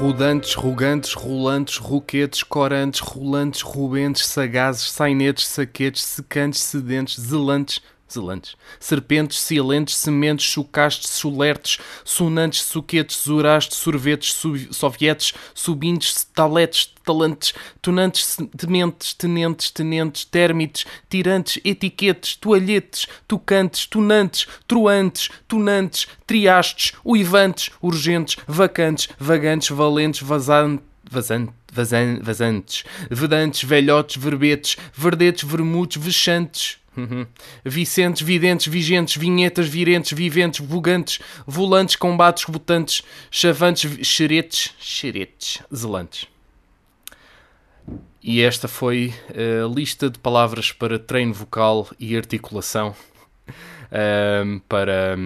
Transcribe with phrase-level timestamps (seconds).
[0.00, 9.40] Rodantes, rugantes, rolantes, roquetes, corantes, rolantes, rubentes, sagazes, sainetes, saquetes, secantes, sedentes, zelantes, zelantes, serpentes,
[9.40, 14.34] silentes, sementes, chocastes, solertes, sonantes, suquetes, zurastes, sorvetes,
[14.70, 25.30] sovietes, subintes, taletes, talantes, tonantes, tementes, tenentes, tenentes, térmites, tirantes, etiquetes, toalhetes, tocantes, tonantes, troantes,
[25.48, 31.54] tonantes, triastes, uivantes, urgentes, vacantes, vagantes, valentes, vazantes, vazantes,
[32.22, 37.26] vazantes, vedantes, velhotes, verbetes, verdetes, vermutes, vexantes, Uhum.
[37.64, 46.28] Vicentes, videntes, vigentes, vinhetas, virentes, viventes, vogantes, volantes, combates, votantes, chavantes, xeretes, xeretes, zelantes.
[48.22, 52.94] E esta foi a lista de palavras para treino vocal e articulação
[53.94, 55.16] um, para,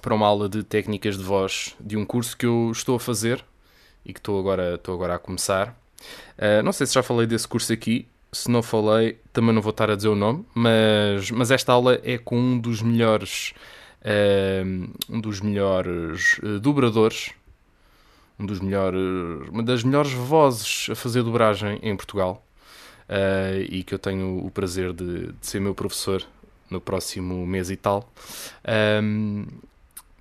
[0.00, 3.44] para uma aula de técnicas de voz de um curso que eu estou a fazer
[4.04, 5.76] e que estou agora, estou agora a começar.
[6.38, 9.70] Uh, não sei se já falei desse curso aqui, se não falei, também não vou
[9.70, 13.54] estar a dizer o nome, mas, mas esta aula é com um dos melhores,
[14.02, 17.30] uh, um dos melhores uh, dobradores,
[18.38, 22.44] um dos melhores, uma das melhores vozes a fazer dobragem em Portugal
[23.08, 26.22] uh, e que eu tenho o prazer de, de, ser meu professor
[26.68, 28.12] no próximo mês e tal.
[29.02, 29.46] Um,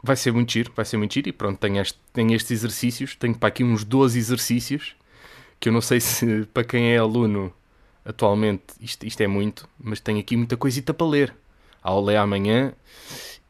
[0.04, 3.16] vai ser muito giro, vai ser muito giro e pronto, tenho, este, tenho estes exercícios,
[3.16, 4.96] tenho para aqui uns 12 exercícios
[5.60, 7.52] que eu não sei se para quem é aluno
[8.06, 11.36] atualmente isto, isto é muito, mas tenho aqui muita coisita para ler.
[11.82, 12.74] A aula é amanhã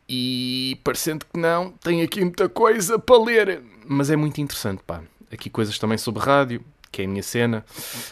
[0.08, 3.62] e parecendo que não, tenho aqui muita coisa para ler.
[3.86, 5.02] Mas é muito interessante, pá.
[5.32, 7.66] Aqui coisas também sobre rádio, que é a minha cena.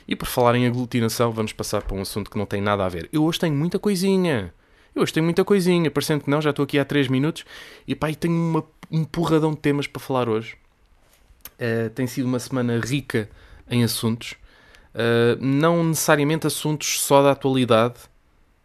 [0.07, 2.89] E por falar em aglutinação, vamos passar para um assunto que não tem nada a
[2.89, 3.09] ver.
[3.13, 4.53] Eu hoje tenho muita coisinha.
[4.95, 5.91] Eu hoje tenho muita coisinha.
[5.91, 7.45] Parecendo que não, já estou aqui há 3 minutos.
[7.87, 10.57] E pá, e tenho uma, um porradão de temas para falar hoje.
[11.59, 13.31] Uh, tem sido uma semana rica
[13.71, 14.33] em assuntos.
[14.93, 17.95] Uh, não necessariamente assuntos só da atualidade,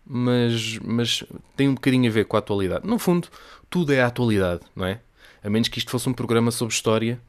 [0.05, 1.23] mas, mas
[1.55, 2.87] tem um bocadinho a ver com a atualidade.
[2.87, 3.27] No fundo,
[3.69, 4.99] tudo é a atualidade, não é?
[5.43, 7.19] A menos que isto fosse um programa sobre história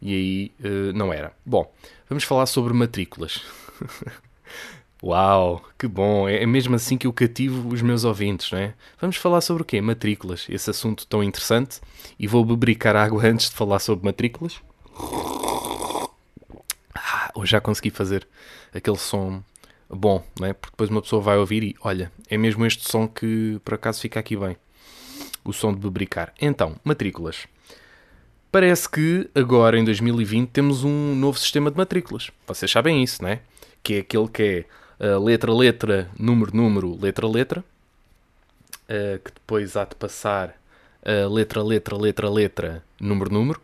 [0.00, 1.32] e aí uh, não era.
[1.44, 1.72] Bom,
[2.08, 3.42] vamos falar sobre matrículas.
[5.02, 6.28] Uau, que bom!
[6.28, 8.74] É, é mesmo assim que eu cativo os meus ouvintes, não é?
[9.00, 9.80] Vamos falar sobre o quê?
[9.80, 10.46] Matrículas.
[10.48, 11.80] Esse assunto tão interessante.
[12.18, 14.60] E vou bebricar água antes de falar sobre matrículas.
[16.94, 18.26] Ah, hoje já consegui fazer
[18.72, 19.42] aquele som
[19.92, 20.52] bom, não é?
[20.52, 24.00] Porque depois uma pessoa vai ouvir e olha, é mesmo este som que por acaso
[24.00, 24.56] fica aqui bem.
[25.44, 26.32] O som de bebricar.
[26.40, 27.46] Então, matrículas.
[28.50, 32.30] Parece que agora em 2020 temos um novo sistema de matrículas.
[32.46, 33.40] Vocês sabem isso, não é?
[33.82, 34.66] Que é aquele que
[35.00, 37.64] é uh, letra, letra, número, número, letra, letra.
[38.84, 40.54] Uh, que depois há de passar
[41.02, 43.60] uh, letra, letra, letra, letra, número, número.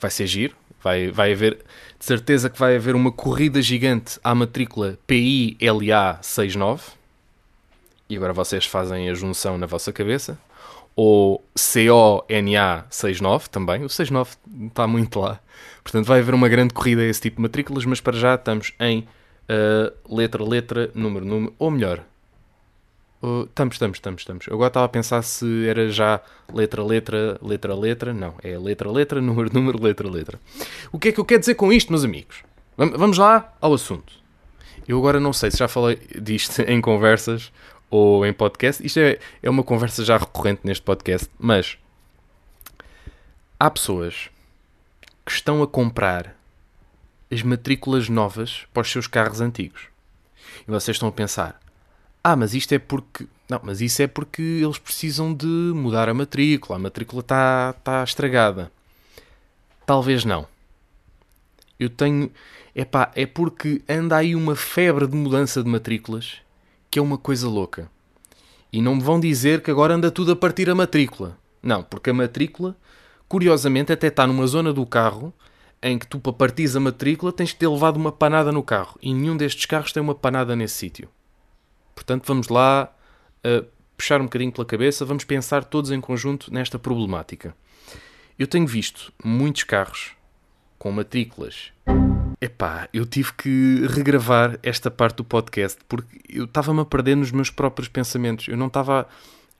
[0.00, 0.56] Vai ser giro.
[0.82, 1.58] Vai, vai haver,
[1.98, 6.82] de certeza que vai haver uma corrida gigante à matrícula PILA 69.
[8.08, 10.38] E agora vocês fazem a junção na vossa cabeça.
[10.94, 13.84] Ou CONA 69 também.
[13.84, 14.36] O 69
[14.66, 15.40] está muito lá.
[15.82, 18.72] Portanto, vai haver uma grande corrida a esse tipo de matrículas, mas para já estamos
[18.78, 19.00] em
[19.48, 21.54] uh, letra, letra, número, número.
[21.58, 22.04] Ou melhor,
[23.22, 24.46] Uh, estamos, estamos, estamos, estamos.
[24.48, 26.20] Eu agora estava a pensar se era já
[26.52, 28.12] letra, letra, letra, letra.
[28.12, 30.40] Não, é letra, letra, número, número, letra, letra.
[30.90, 32.42] O que é que eu quero dizer com isto, meus amigos?
[32.76, 34.12] Vamos lá ao assunto.
[34.88, 37.52] Eu agora não sei se já falei disto em conversas
[37.88, 38.84] ou em podcast.
[38.84, 41.78] Isto é, é uma conversa já recorrente neste podcast, mas
[43.60, 44.30] há pessoas
[45.24, 46.36] que estão a comprar
[47.30, 49.82] as matrículas novas para os seus carros antigos.
[50.66, 51.61] E vocês estão a pensar:
[52.24, 53.26] ah, mas isto é porque.
[53.48, 56.76] Não, mas isso é porque eles precisam de mudar a matrícula.
[56.78, 58.70] A matrícula está tá estragada.
[59.84, 60.46] Talvez não.
[61.78, 62.30] Eu tenho.
[62.74, 66.38] Epá, é porque anda aí uma febre de mudança de matrículas
[66.90, 67.90] que é uma coisa louca.
[68.72, 71.38] E não me vão dizer que agora anda tudo a partir a matrícula.
[71.62, 72.76] Não, porque a matrícula,
[73.28, 75.32] curiosamente, até está numa zona do carro
[75.82, 78.98] em que tu, para partir a matrícula, tens que ter levado uma panada no carro.
[79.02, 81.08] E nenhum destes carros tem uma panada nesse sítio.
[82.02, 82.92] Portanto, vamos lá
[83.46, 83.64] uh,
[83.96, 87.54] puxar um bocadinho pela cabeça, vamos pensar todos em conjunto nesta problemática.
[88.36, 90.10] Eu tenho visto muitos carros
[90.78, 91.72] com matrículas.
[92.40, 97.30] Epá, eu tive que regravar esta parte do podcast porque eu estava-me a perder nos
[97.30, 98.48] meus próprios pensamentos.
[98.48, 99.06] Eu não estava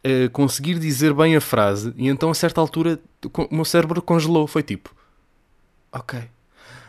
[0.02, 4.48] a conseguir dizer bem a frase e então a certa altura o meu cérebro congelou.
[4.48, 4.92] Foi tipo,
[5.92, 6.24] ok.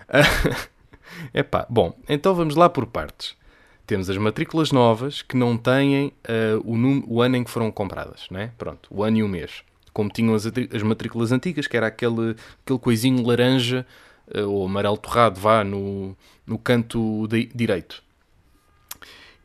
[1.31, 3.35] Epá, bom, então vamos lá por partes.
[3.85, 8.27] Temos as matrículas novas que não têm uh, o, o, ano em que foram compradas,
[8.31, 8.51] né?
[8.57, 9.63] Pronto, o ano e o mês.
[9.91, 13.85] Como tinham as, as matrículas antigas, que era aquele, aquele coisinho laranja
[14.33, 16.15] uh, ou amarelo torrado, vá, no,
[16.47, 18.01] no canto de, direito.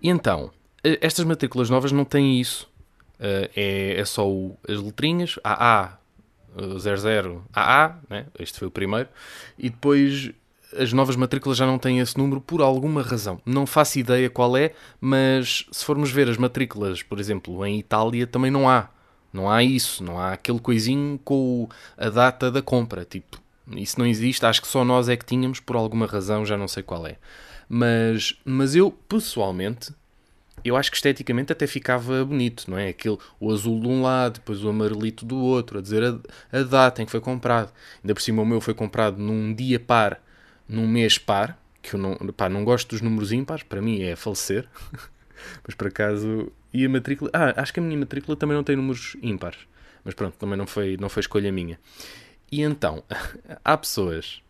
[0.00, 2.70] E então, uh, estas matrículas novas não têm isso.
[3.18, 5.98] é, é só o, as letrinhas, AA,
[6.78, 8.26] 00, AA, né?
[8.38, 9.08] este foi o primeiro,
[9.58, 10.32] e depois
[10.76, 13.40] as novas matrículas já não têm esse número por alguma razão.
[13.44, 18.26] Não faço ideia qual é, mas se formos ver as matrículas, por exemplo, em Itália,
[18.26, 18.90] também não há.
[19.32, 23.04] Não há isso, não há aquele coisinho com a data da compra.
[23.04, 23.38] Tipo,
[23.76, 26.68] isso não existe, acho que só nós é que tínhamos, por alguma razão, já não
[26.68, 27.16] sei qual é.
[27.68, 29.92] Mas, mas eu, pessoalmente,
[30.64, 32.88] eu acho que esteticamente até ficava bonito, não é?
[32.88, 36.62] Aquele, o azul de um lado, depois o amarelito do outro, a dizer a, a
[36.62, 37.72] data em que foi comprado.
[38.02, 40.20] Ainda por cima o meu foi comprado num dia par
[40.68, 44.14] num mês par, que eu não, pá, não gosto dos números ímpares, para mim é
[44.14, 44.68] falecer,
[45.66, 46.52] mas por acaso.
[46.72, 47.30] E a matrícula.
[47.32, 49.58] Ah, acho que a minha matrícula também não tem números ímpares,
[50.04, 51.78] mas pronto, também não foi, não foi escolha minha.
[52.50, 53.02] E então,
[53.64, 54.42] há pessoas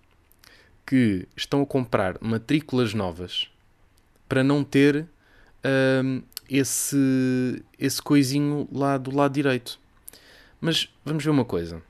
[0.84, 3.50] que estão a comprar matrículas novas
[4.28, 5.06] para não ter
[6.02, 9.78] hum, esse, esse coisinho lá do lado direito.
[10.60, 11.82] Mas vamos ver uma coisa.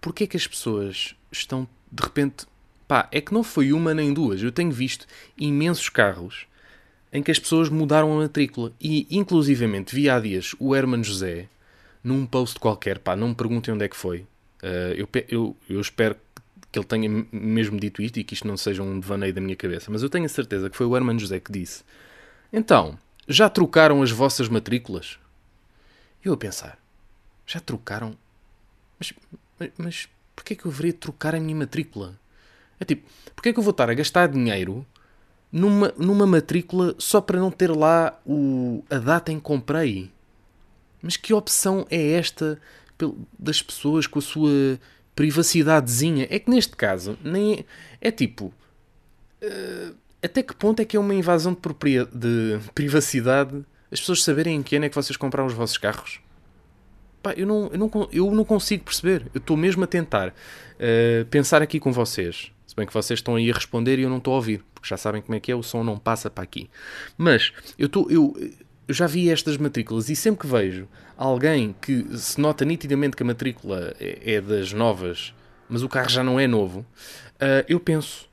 [0.00, 2.46] Porquê que as pessoas estão de repente,
[2.86, 4.42] pá, é que não foi uma nem duas.
[4.42, 5.06] Eu tenho visto
[5.36, 6.46] imensos carros
[7.12, 8.72] em que as pessoas mudaram a matrícula.
[8.80, 11.48] E, inclusivamente, vi há dias o Herman José,
[12.02, 14.20] num post qualquer, pá, não me perguntem onde é que foi.
[14.62, 16.16] Uh, eu, eu, eu espero
[16.70, 19.56] que ele tenha mesmo dito isto e que isto não seja um devaneio da minha
[19.56, 21.82] cabeça, mas eu tenho a certeza que foi o Herman José que disse:
[22.52, 25.18] Então, já trocaram as vossas matrículas?
[26.24, 26.78] Eu a pensar:
[27.46, 28.16] Já trocaram?
[28.98, 29.12] Mas,
[29.58, 30.08] mas, mas
[30.40, 32.18] Porquê é que eu deveria trocar a minha matrícula?
[32.80, 34.86] É tipo, porquê é que eu vou estar a gastar dinheiro
[35.52, 40.10] numa, numa matrícula só para não ter lá o, a data em que comprei?
[41.02, 42.58] Mas que opção é esta
[43.38, 44.80] das pessoas com a sua
[45.14, 46.26] privacidadezinha?
[46.30, 47.66] É que neste caso, nem
[48.00, 48.46] é, é tipo.
[49.42, 54.56] Uh, até que ponto é que é uma invasão de, de privacidade as pessoas saberem
[54.56, 56.20] em que ano é que vocês compraram os vossos carros?
[57.22, 59.26] Pá, eu, não, eu, não, eu não consigo perceber.
[59.34, 62.50] Eu estou mesmo a tentar uh, pensar aqui com vocês.
[62.66, 64.88] Se bem que vocês estão aí a responder e eu não estou a ouvir, porque
[64.88, 66.70] já sabem como é que é, o som não passa para aqui.
[67.18, 68.34] Mas eu, tô, eu,
[68.86, 73.22] eu já vi estas matrículas e sempre que vejo alguém que se nota nitidamente que
[73.22, 75.34] a matrícula é, é das novas,
[75.68, 78.28] mas o carro já não é novo, uh, eu penso: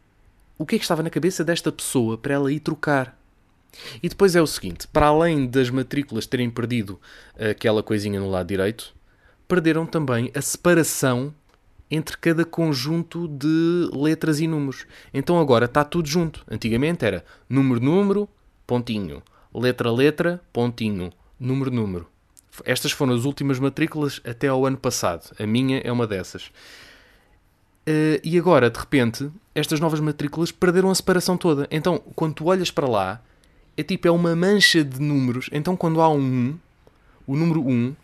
[0.58, 3.18] o que é que estava na cabeça desta pessoa para ela ir trocar?
[4.02, 7.00] E depois é o seguinte: para além das matrículas terem perdido
[7.38, 8.94] aquela coisinha no lado direito,
[9.48, 11.34] perderam também a separação
[11.90, 14.86] entre cada conjunto de letras e números.
[15.14, 16.44] Então agora está tudo junto.
[16.50, 18.30] Antigamente era número, número,
[18.66, 22.08] pontinho, letra, letra, pontinho, número, número.
[22.66, 25.34] Estas foram as últimas matrículas até ao ano passado.
[25.40, 26.48] A minha é uma dessas.
[27.88, 31.68] Uh, e agora, de repente, estas novas matrículas perderam a separação toda.
[31.72, 33.22] Então, quando tu olhas para lá,
[33.78, 35.50] é tipo, é uma mancha de números.
[35.52, 36.60] Então quando há um 1,
[37.28, 37.96] o número 1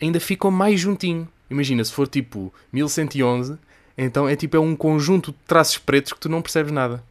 [0.00, 1.26] ainda fica mais juntinho.
[1.48, 3.58] Imagina, se for tipo 1111,
[3.96, 7.02] então é tipo, é um conjunto de traços pretos que tu não percebes nada.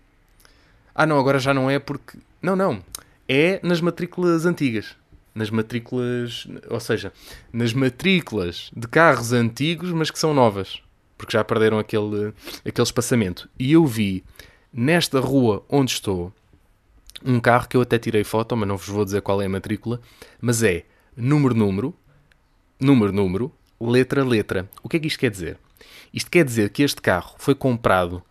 [0.94, 2.18] Ah não, agora já não é porque...
[2.42, 2.84] Não, não.
[3.28, 4.96] É nas matrículas antigas.
[5.34, 6.48] Nas matrículas...
[6.70, 7.12] Ou seja,
[7.52, 10.82] nas matrículas de carros antigos, mas que são novas.
[11.18, 13.50] Porque já perderam aquele, aquele espaçamento.
[13.58, 14.24] E eu vi
[14.72, 16.34] nesta rua onde estou,
[17.24, 19.50] um carro que eu até tirei foto, mas não vos vou dizer qual é a
[19.50, 20.02] matrícula,
[20.42, 21.94] mas é número, número,
[22.80, 24.70] número, número, letra, letra.
[24.82, 25.58] O que é que isto quer dizer?
[26.14, 28.22] Isto quer dizer que este carro foi comprado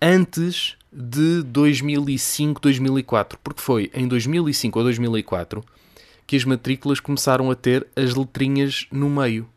[0.00, 5.64] antes de 2005, 2004, porque foi em 2005 ou 2004
[6.26, 9.48] que as matrículas começaram a ter as letrinhas no meio.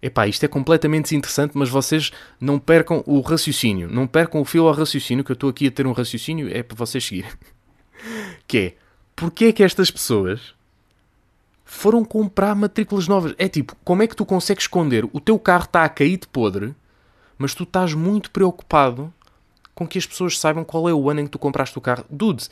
[0.00, 4.68] Epá, isto é completamente desinteressante, mas vocês não percam o raciocínio, não percam o fio
[4.68, 7.30] ao raciocínio, que eu estou aqui a ter um raciocínio, é para vocês seguirem.
[8.46, 8.74] Que é,
[9.16, 10.54] porque é que estas pessoas
[11.64, 13.34] foram comprar matrículas novas?
[13.38, 15.08] É tipo, como é que tu consegues esconder?
[15.12, 16.74] O teu carro está a cair de podre,
[17.38, 19.12] mas tu estás muito preocupado
[19.74, 22.04] com que as pessoas saibam qual é o ano em que tu compraste o carro.
[22.08, 22.48] Dude,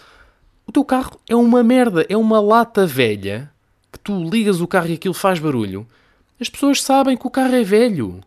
[0.67, 3.51] o teu carro é uma merda, é uma lata velha
[3.93, 5.87] que tu ligas o carro e aquilo faz barulho.
[6.41, 8.21] As pessoas sabem que o carro é velho.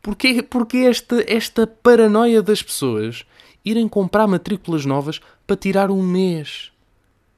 [0.00, 3.24] Porquê, porquê esta, esta paranoia das pessoas
[3.64, 6.72] irem comprar matrículas novas para tirar um mês?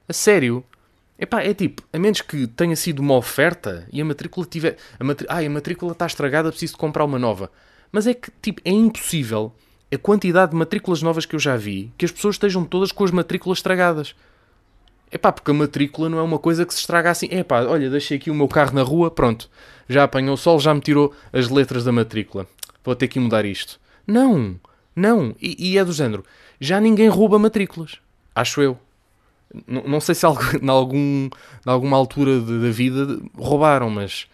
[0.08, 0.64] A sério?
[1.18, 4.76] Epá, é tipo, a menos que tenha sido uma oferta e a matrícula tiver.
[4.98, 5.26] A matri...
[5.30, 7.50] Ai, a matrícula está estragada, preciso de comprar uma nova.
[7.92, 9.52] Mas é que, tipo, é impossível
[9.92, 13.04] a quantidade de matrículas novas que eu já vi que as pessoas estejam todas com
[13.04, 14.14] as matrículas estragadas.
[15.10, 17.28] É pá, porque a matrícula não é uma coisa que se estraga assim.
[17.30, 19.48] É pá, olha, deixei aqui o meu carro na rua, pronto.
[19.88, 22.48] Já apanhou o sol, já me tirou as letras da matrícula.
[22.84, 23.78] Vou ter que mudar isto.
[24.06, 24.58] Não,
[24.94, 25.34] não.
[25.40, 26.24] E, e é do género.
[26.60, 27.98] Já ninguém rouba matrículas.
[28.34, 28.78] Acho eu.
[29.66, 30.26] N não sei se
[30.60, 31.28] em algum,
[31.64, 34.26] alguma altura da vida roubaram, mas.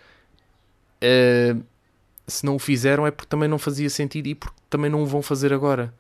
[1.03, 1.63] Uh,
[2.27, 5.07] se não o fizeram é porque também não fazia sentido e porque também não o
[5.07, 5.93] vão fazer agora.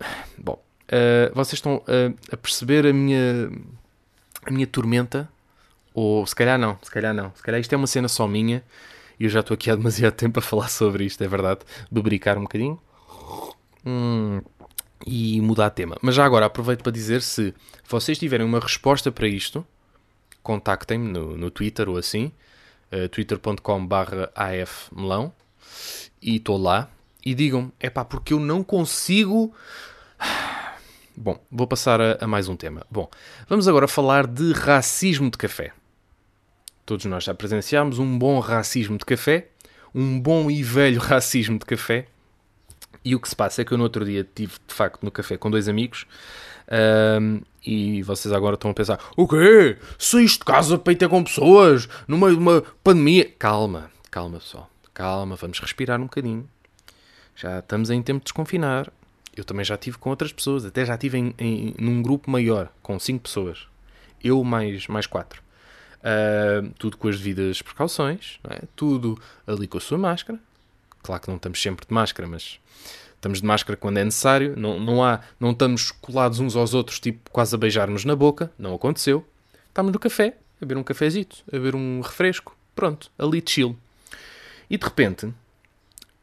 [0.38, 3.50] Bom, uh, vocês estão uh, a perceber a minha,
[4.44, 5.28] a minha tormenta?
[5.92, 7.32] Ou se calhar não, se calhar não.
[7.34, 8.62] Se calhar isto é uma cena só minha
[9.18, 11.60] e eu já estou aqui há demasiado tempo a falar sobre isto, é verdade.
[11.90, 12.80] Bebricar um bocadinho.
[13.84, 14.40] Hum,
[15.06, 15.96] e mudar tema.
[16.02, 17.54] Mas já agora aproveito para dizer se
[17.88, 19.66] vocês tiverem uma resposta para isto,
[20.42, 22.32] contactem-me no, no Twitter ou assim
[22.92, 23.94] uh, twitter.com.br
[24.62, 25.32] afmelão
[26.20, 26.90] e estou lá
[27.24, 29.54] e digam-me, é pá, porque eu não consigo.
[31.16, 32.86] Bom, vou passar a, a, mais um tema.
[32.90, 33.08] Bom,
[33.46, 35.72] vamos agora falar de racismo de café.
[36.86, 39.48] Todos nós já presenciámos um bom racismo de café,
[39.94, 42.06] um bom e velho racismo de café.
[43.04, 45.10] E o que se passa é que eu no outro dia estive de facto no
[45.10, 46.06] café com dois amigos
[46.70, 49.76] um, e vocês agora estão a pensar: o quê?
[49.98, 53.28] Saíste de casa para ir ter com pessoas no meio de uma pandemia?
[53.38, 56.48] Calma, calma pessoal, calma, vamos respirar um bocadinho.
[57.34, 58.92] Já estamos em tempo de desconfinar.
[59.36, 62.68] Eu também já estive com outras pessoas, até já estive em, em, num grupo maior,
[62.82, 63.66] com 5 pessoas.
[64.22, 65.40] Eu mais, mais 4.
[66.00, 68.62] Uh, tudo com as devidas precauções, é?
[68.74, 70.38] tudo ali com a sua máscara.
[71.02, 72.60] Claro que não estamos sempre de máscara, mas
[73.20, 76.98] Estamos de máscara quando é necessário, não, não, há, não estamos colados uns aos outros,
[76.98, 79.22] tipo quase a beijar-nos na boca, não aconteceu.
[79.68, 83.76] Estamos no café, a beber um cafezito, a beber um refresco, pronto, ali chill.
[84.70, 85.30] E de repente,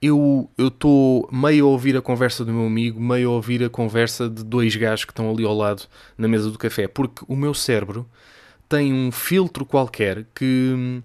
[0.02, 4.28] eu estou meio a ouvir a conversa do meu amigo, meio a ouvir a conversa
[4.28, 5.84] de dois gajos que estão ali ao lado
[6.18, 8.10] na mesa do café, porque o meu cérebro
[8.68, 11.04] tem um filtro qualquer que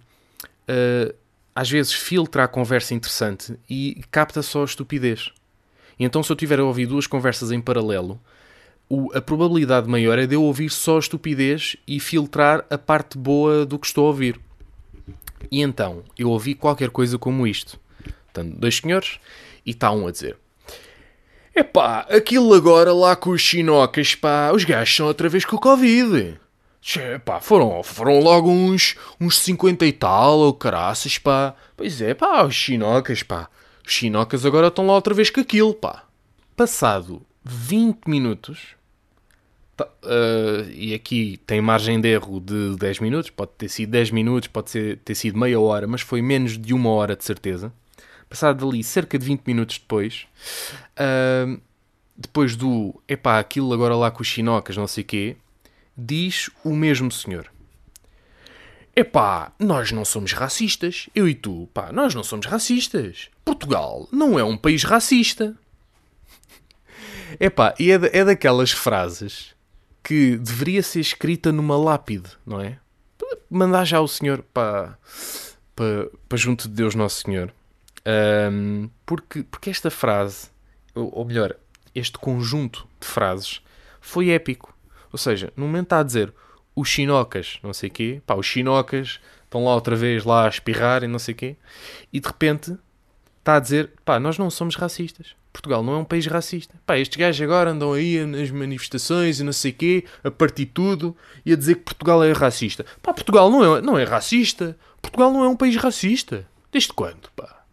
[0.71, 1.15] uh,
[1.55, 5.31] às vezes filtra a conversa interessante e capta só a estupidez.
[5.99, 8.21] E então, se eu tiver a ouvir duas conversas em paralelo,
[9.15, 13.79] a probabilidade maior é de eu ouvir só estupidez e filtrar a parte boa do
[13.79, 14.41] que estou a ouvir.
[15.51, 17.79] E então, eu ouvi qualquer coisa como isto.
[18.25, 19.19] Portanto, dois senhores,
[19.65, 20.37] e está um a dizer:
[21.55, 25.61] Epá, aquilo agora lá com os chinocas, pá, os gajos são outra vez com o
[25.61, 26.39] Covid.
[27.15, 31.55] Epá, foram, foram logo uns, uns 50 e tal, ou caraças, pá.
[31.77, 33.49] Pois é, pá, os chinocas, pá.
[33.87, 36.05] Os chinocas agora estão lá outra vez com aquilo, pá.
[36.57, 38.75] Passado 20 minutos,
[39.77, 44.11] tá, uh, e aqui tem margem de erro de 10 minutos, pode ter sido 10
[44.11, 47.73] minutos, pode ser, ter sido meia hora, mas foi menos de uma hora de certeza.
[48.29, 50.27] Passado ali cerca de 20 minutos depois,
[50.99, 51.61] uh,
[52.17, 55.37] depois do epá, aquilo agora lá com os chinocas, não sei o quê,
[55.97, 57.51] diz o mesmo senhor.
[58.95, 61.09] Epá, nós não somos racistas.
[61.15, 63.31] Eu e tu, pá, nós não somos racistas.
[63.45, 65.57] Portugal não é um país racista.
[67.41, 69.55] Epá, e é, é daquelas frases
[70.03, 72.79] que deveria ser escrita numa lápide, não é?
[73.49, 74.99] Mandar já o senhor para,
[75.75, 77.53] para, para junto de Deus Nosso Senhor.
[78.51, 80.49] Um, porque, porque esta frase,
[80.95, 81.57] ou, ou melhor,
[81.95, 83.63] este conjunto de frases
[84.01, 84.72] foi épico.
[85.13, 86.33] Ou seja, no momento está a dizer
[86.75, 90.49] os chinocas, não sei o quê, pá, os chinocas estão lá outra vez lá a
[90.49, 91.57] espirrar e não sei o quê,
[92.13, 92.77] e de repente
[93.39, 95.35] está a dizer, pá, nós não somos racistas.
[95.53, 96.75] Portugal não é um país racista.
[96.87, 101.15] Pá, estes gajos agora andam aí nas manifestações e não sei quê, a partir tudo
[101.45, 102.87] e a dizer que Portugal é racista.
[103.03, 104.77] Pá, Portugal não é, não é racista.
[105.03, 106.49] Portugal não é um país racista.
[106.71, 107.65] Desde quando, pá?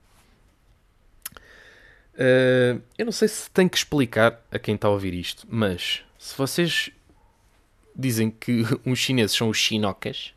[2.16, 6.02] Uh, eu não sei se tenho que explicar a quem está a ouvir isto, mas
[6.18, 6.92] se vocês
[7.96, 10.34] dizem que os chineses são os chinocas,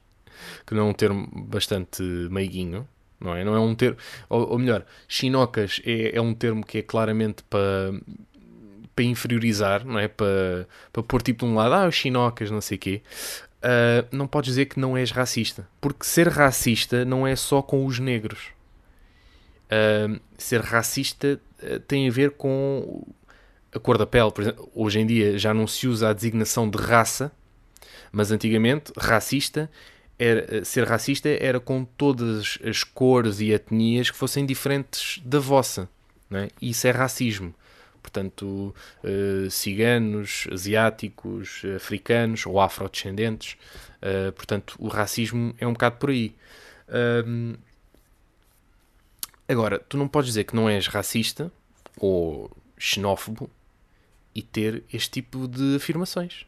[0.66, 2.86] que não é um termo bastante meiguinho,
[3.20, 3.44] não é?
[3.44, 3.96] Não é um termo,
[4.28, 7.92] ou, ou melhor, chinocas é, é, um termo que é claramente para
[8.94, 10.06] para inferiorizar, não é?
[10.06, 13.02] Para, para pôr tipo de um lado, ah, os chinocas, não sei o quê.
[13.62, 15.66] Uh, não podes dizer que não és racista.
[15.80, 18.48] Porque ser racista não é só com os negros.
[19.66, 23.06] Uh, ser racista uh, tem a ver com
[23.74, 24.30] a cor da pele.
[24.30, 27.32] Por exemplo, hoje em dia já não se usa a designação de raça,
[28.12, 29.70] mas antigamente racista
[30.18, 35.88] era, ser racista era com todas as cores e etnias que fossem diferentes da vossa.
[36.30, 36.48] É?
[36.60, 37.54] Isso é racismo.
[38.02, 43.56] Portanto, uh, ciganos, asiáticos, africanos ou afrodescendentes.
[44.02, 46.34] Uh, portanto, o racismo é um bocado por aí.
[46.88, 47.56] Uh,
[49.48, 51.52] agora, tu não podes dizer que não és racista
[51.96, 53.48] ou xenófobo
[54.34, 56.46] e ter este tipo de afirmações.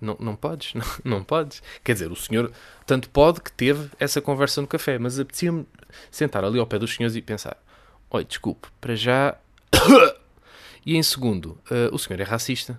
[0.00, 1.62] Não, não podes, não, não podes.
[1.82, 2.52] Quer dizer, o senhor
[2.84, 5.66] tanto pode que teve essa conversa no café, mas apetecia-me
[6.10, 7.56] sentar ali ao pé dos senhores e pensar:
[8.10, 9.36] olha, desculpe, para já.
[10.84, 12.78] e em segundo, uh, o senhor é racista.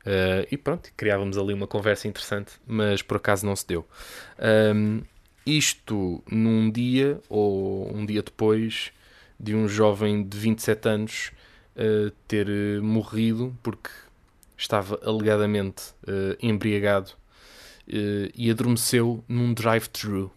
[0.00, 3.86] Uh, e pronto, criávamos ali uma conversa interessante, mas por acaso não se deu.
[4.74, 5.02] Um,
[5.44, 8.92] isto num dia ou um dia depois
[9.38, 11.32] de um jovem de 27 anos
[11.76, 12.46] uh, ter
[12.82, 13.90] morrido porque
[14.60, 17.10] estava alegadamente uh, embriagado
[17.88, 20.30] uh, e adormeceu num drive-thru.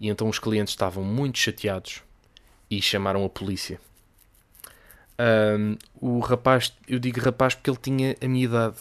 [0.00, 2.02] E então os clientes estavam muito chateados
[2.70, 3.80] e chamaram a polícia.
[5.18, 8.76] Um, o rapaz, eu digo rapaz porque ele tinha a minha idade.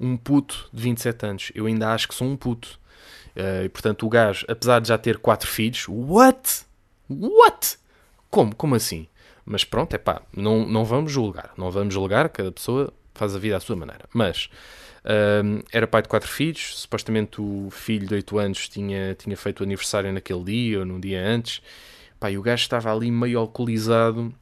[0.00, 1.52] Um puto de 27 anos.
[1.54, 2.80] Eu ainda acho que sou um puto.
[3.36, 6.64] Uh, e portanto o gajo, apesar de já ter quatro filhos, what?
[7.08, 7.78] What?
[8.30, 8.54] Como?
[8.54, 9.06] Como assim?
[9.44, 11.52] Mas pronto, é pá, não, não vamos julgar.
[11.56, 14.04] Não vamos julgar, cada pessoa faz a vida à sua maneira.
[14.12, 14.48] Mas
[15.04, 19.60] um, era pai de quatro filhos, supostamente o filho de 8 anos tinha, tinha feito
[19.60, 21.60] o aniversário naquele dia ou num dia antes.
[22.20, 24.32] Pá, e o gajo estava ali meio alcoolizado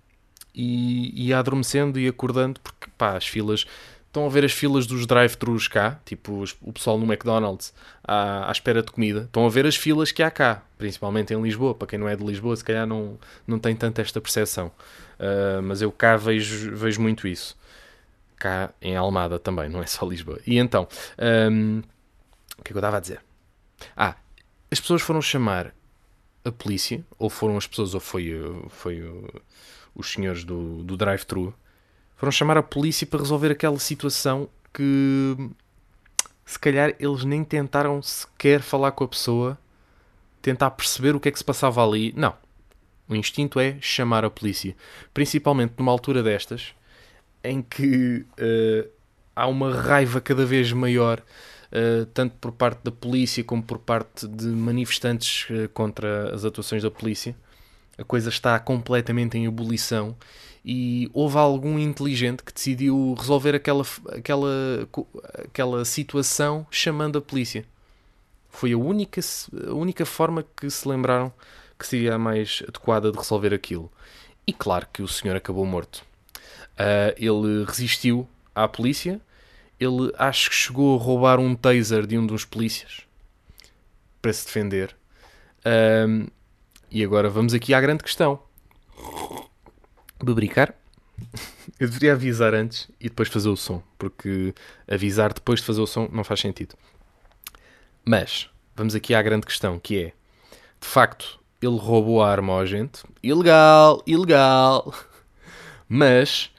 [0.54, 3.64] e ia adormecendo e acordando porque pá, as filas.
[4.06, 8.52] Estão a ver as filas dos drive-thrus cá, tipo o pessoal no McDonald's à, à,
[8.52, 9.20] espera de comida.
[9.20, 11.76] Estão a ver as filas que há cá, principalmente em Lisboa.
[11.76, 14.66] Para quem não é de Lisboa, se calhar não, não tem tanto esta percepção.
[14.66, 17.56] Uh, mas eu cá vejo, vejo muito isso
[18.40, 20.40] cá em Almada também, não é só Lisboa.
[20.46, 20.88] E então,
[21.52, 21.82] um,
[22.58, 23.20] o que é que eu estava a dizer?
[23.96, 24.16] Ah,
[24.70, 25.74] as pessoas foram chamar
[26.44, 28.32] a polícia, ou foram as pessoas, ou foi,
[28.70, 29.04] foi
[29.94, 31.54] os senhores do, do drive-thru,
[32.16, 35.36] foram chamar a polícia para resolver aquela situação que
[36.44, 39.58] se calhar eles nem tentaram sequer falar com a pessoa,
[40.40, 42.12] tentar perceber o que é que se passava ali.
[42.16, 42.34] Não.
[43.08, 44.74] O instinto é chamar a polícia.
[45.12, 46.74] Principalmente numa altura destas,
[47.42, 48.88] em que uh,
[49.34, 51.20] há uma raiva cada vez maior,
[51.72, 56.82] uh, tanto por parte da polícia como por parte de manifestantes uh, contra as atuações
[56.82, 57.34] da polícia.
[57.96, 60.16] A coisa está completamente em ebulição
[60.64, 64.88] e houve algum inteligente que decidiu resolver aquela, aquela,
[65.44, 67.64] aquela situação chamando a polícia.
[68.48, 69.20] Foi a única,
[69.68, 71.32] a única forma que se lembraram
[71.78, 73.90] que seria a mais adequada de resolver aquilo.
[74.46, 76.04] E claro que o senhor acabou morto.
[76.80, 79.20] Uh, ele resistiu à polícia.
[79.78, 83.02] Ele acho que chegou a roubar um taser de um dos polícias
[84.20, 84.96] para se defender.
[86.90, 88.42] E agora vamos aqui à grande questão:
[90.22, 90.74] bebricar?
[91.78, 94.54] Eu deveria avisar antes e depois fazer o som, porque
[94.88, 96.74] avisar depois de fazer o som não faz sentido.
[98.04, 100.12] Mas vamos aqui à grande questão, que é
[100.80, 103.02] de facto ele roubou a arma ao agente.
[103.22, 104.92] Ilegal, ilegal.
[105.88, 106.50] Mas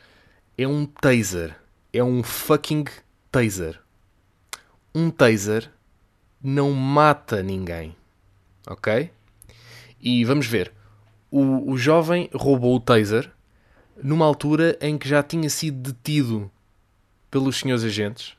[0.64, 1.56] é um taser.
[1.94, 2.86] É um fucking
[3.32, 3.80] taser.
[4.94, 5.72] Um taser
[6.42, 7.96] não mata ninguém.
[8.68, 9.12] Ok?
[10.00, 10.72] E vamos ver.
[11.30, 13.32] O, o jovem roubou o taser
[14.04, 16.52] numa altura em que já tinha sido detido
[17.30, 18.36] pelos senhores agentes.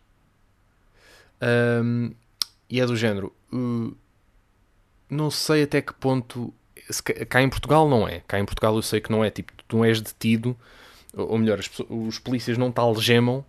[1.40, 2.12] Um,
[2.68, 3.32] e é do género.
[3.52, 3.96] Uh,
[5.08, 6.52] não sei até que ponto.
[7.28, 8.20] Cá em Portugal não é.
[8.26, 9.30] Cá em Portugal eu sei que não é.
[9.30, 10.56] Tipo, tu não és detido
[11.14, 13.44] ou melhor, os polícias não te algemam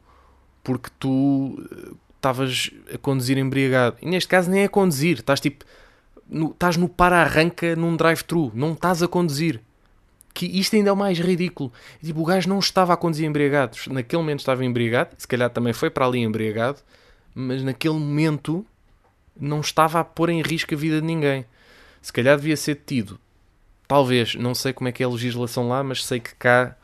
[0.64, 3.98] porque tu eh, estavas a conduzir embriagado.
[4.02, 5.66] E neste caso nem é conduzir, estás tipo.
[6.30, 9.62] No, estás no para-arranca num drive-thru, não estás a conduzir.
[10.34, 11.72] que isto ainda é o mais ridículo.
[12.02, 13.78] Tipo, o gajo não estava a conduzir embriagado.
[13.92, 16.80] Naquele momento estava embriagado, se calhar também foi para ali embriagado,
[17.36, 18.66] mas naquele momento
[19.40, 21.46] não estava a pôr em risco a vida de ninguém.
[22.02, 23.20] Se calhar devia ser detido.
[23.88, 26.76] Talvez, não sei como é que é a legislação lá, mas sei que cá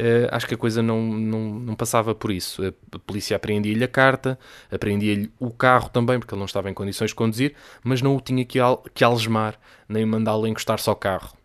[0.00, 2.62] uh, acho que a coisa não, não, não passava por isso.
[2.66, 4.38] A, polícia apreendia-lhe a carta,
[4.70, 8.20] apreendia-lhe o carro também, porque ele não estava em condições de conduzir, mas não o
[8.20, 9.58] tinha que, al que algemar,
[9.88, 11.36] nem mandá-lo encostar-se ao carro.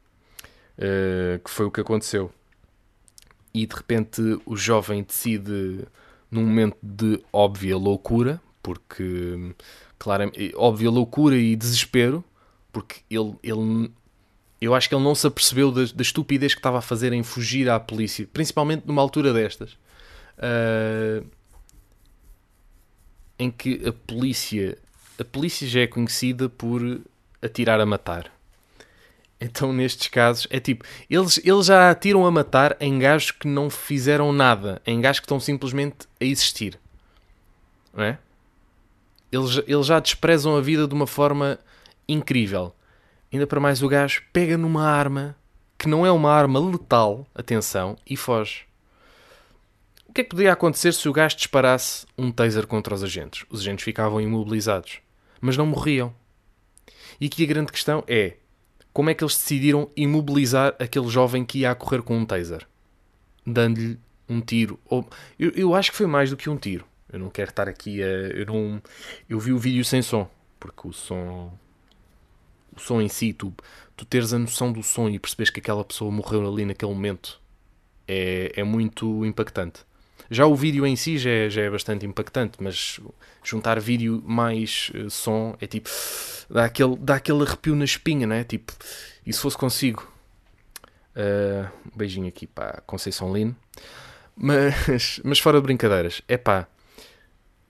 [0.78, 2.32] Uh, que foi o que aconteceu.
[3.54, 5.86] E de repente o jovem decide,
[6.30, 9.54] num momento de óbvia loucura, porque,
[9.98, 12.24] claramente, óbvia loucura e desespero,
[12.74, 13.92] porque ele, ele
[14.60, 17.24] eu acho que ele não se apercebeu da, da, estupidez que estava a fazer em
[17.24, 19.74] fugir à polícia, principalmente numa altura destas,
[20.38, 21.26] uh,
[23.38, 24.78] em que a polícia,
[25.20, 27.02] a polícia já é conhecida por
[27.42, 28.32] atirar a matar.
[29.40, 33.70] Então, nestes casos, é tipo, eles, eles já atiram a matar em gajos que não
[33.70, 36.80] fizeram nada, em gajos que estão simplesmente a existir.
[37.94, 38.18] Não é?
[39.32, 41.60] Eles, eles já desprezam a vida de uma forma
[42.08, 42.74] incrível.
[43.32, 45.36] Ainda para mais, o gajo pega numa arma
[45.78, 48.66] que não é uma arma letal, atenção, e foge.
[50.08, 53.46] O que é que poderia acontecer se o gajo disparasse um taser contra os agentes?
[53.50, 55.00] Os agentes ficavam imobilizados,
[55.42, 56.14] mas não morriam.
[57.20, 58.38] E aqui a grande questão é
[58.94, 62.66] como é que eles decidiram imobilizar aquele jovem que ia a correr com um taser?
[63.46, 64.80] Dando-lhe um tiro.
[64.86, 65.06] Ou,
[65.38, 66.86] eu, eu acho que foi mais do que um tiro.
[67.12, 68.06] Eu não quero estar aqui a.
[68.06, 68.82] Eu, não,
[69.30, 71.52] eu vi o vídeo sem som, porque o som
[72.76, 73.54] o som em si, tu,
[73.96, 77.40] tu teres a noção do som e percebes que aquela pessoa morreu ali naquele momento
[78.08, 79.82] é, é muito impactante.
[80.30, 83.00] Já o vídeo em si já é, já é bastante impactante, mas
[83.44, 85.90] juntar vídeo mais uh, som é tipo.
[86.50, 88.44] dá aquele, dá aquele arrepio na espinha, não é?
[88.44, 88.74] Tipo,
[89.26, 90.12] e se fosse consigo?
[91.16, 93.56] Uh, um beijinho aqui para Conceição Lino.
[94.36, 96.68] Mas, mas fora de brincadeiras, é pá,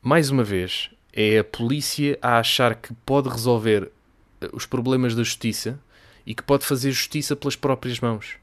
[0.01, 3.91] mais uma vez, é a polícia a achar que pode resolver
[4.53, 5.79] os problemas da justiça
[6.25, 8.35] e que pode fazer justiça pelas próprias mãos.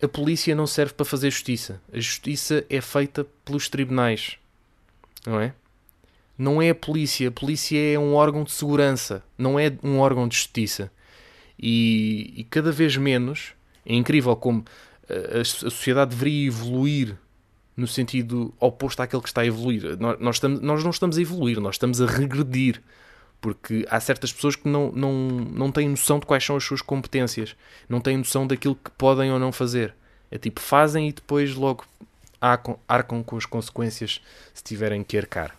[0.00, 1.80] A polícia não serve para fazer justiça.
[1.92, 4.36] A justiça é feita pelos tribunais.
[5.26, 5.52] Não é?
[6.36, 7.28] Não é a polícia.
[7.28, 10.90] A polícia é um órgão de segurança, não é um órgão de justiça.
[11.58, 14.64] E, e cada vez menos é incrível como
[15.08, 17.16] a, a sociedade deveria evoluir
[17.76, 19.96] no sentido oposto àquele que está a evoluir.
[19.98, 22.82] Nós, nós, estamos, nós não estamos a evoluir, nós estamos a regredir.
[23.40, 26.82] Porque há certas pessoas que não, não, não têm noção de quais são as suas
[26.82, 27.54] competências,
[27.88, 29.94] não têm noção daquilo que podem ou não fazer.
[30.30, 31.84] É tipo, fazem e depois logo
[32.40, 34.20] arcam, com as consequências
[34.52, 35.56] se tiverem que arcar.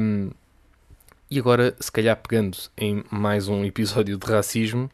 [0.00, 0.30] Um,
[1.30, 4.90] e agora, se calhar pegando em mais um episódio de racismo,